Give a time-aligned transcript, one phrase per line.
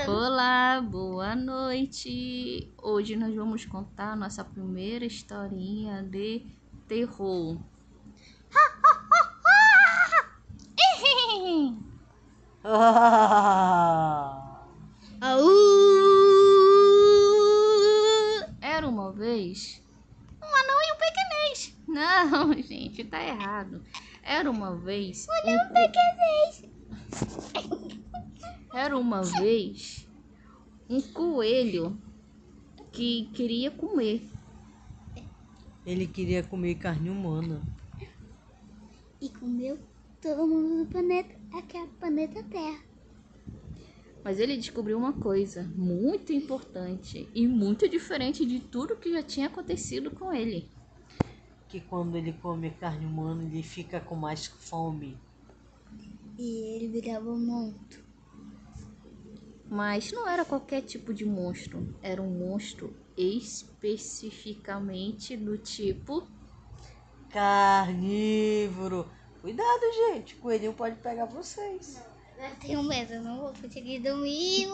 [0.00, 2.72] Olá, boa noite.
[2.82, 6.46] Hoje nós vamos contar nossa primeira historinha de
[6.88, 7.58] terror.
[18.62, 19.82] Era uma vez
[20.42, 21.76] um anão e um pequenês.
[21.86, 23.84] Não, gente, tá errado.
[24.22, 26.71] Era uma vez um Não, pequenês.
[28.82, 30.08] Era uma vez
[30.90, 31.96] um coelho
[32.92, 34.28] que queria comer.
[35.86, 37.62] Ele queria comer carne humana.
[39.20, 39.78] E comeu
[40.20, 42.82] todo mundo do planeta, aqui é o planeta Terra.
[44.24, 49.46] Mas ele descobriu uma coisa muito importante e muito diferente de tudo que já tinha
[49.46, 50.68] acontecido com ele.
[51.68, 55.16] Que quando ele come carne humana, ele fica com mais fome.
[56.36, 58.01] E ele virava um monstro.
[59.72, 66.28] Mas não era qualquer tipo de monstro, era um monstro especificamente do tipo
[67.30, 69.10] Carnívoro.
[69.40, 70.34] Cuidado, gente.
[70.34, 72.04] O coelhinho pode pegar vocês.
[72.38, 74.68] Eu tenho medo, eu não vou conseguir dormir.